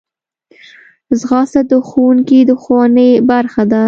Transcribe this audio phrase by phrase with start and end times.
[1.19, 3.79] ځغاسته د ښوونکي د ښوونې برخه ده